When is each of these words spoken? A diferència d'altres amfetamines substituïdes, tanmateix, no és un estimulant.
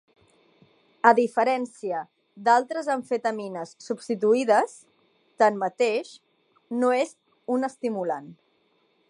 A 1.09 1.09
diferència 1.17 1.99
d'altres 2.47 2.89
amfetamines 2.93 3.75
substituïdes, 3.89 4.75
tanmateix, 5.45 6.15
no 6.83 6.91
és 7.05 7.15
un 7.59 7.71
estimulant. 7.71 8.35